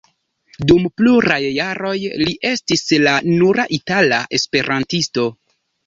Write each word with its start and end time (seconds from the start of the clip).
Dum 0.71 0.87
pluraj 1.01 1.37
jaroj 1.57 1.93
li 2.23 2.35
estis 2.55 2.83
la 3.07 3.17
nura 3.37 3.71
itala 3.81 4.27
esperantisto. 4.43 5.33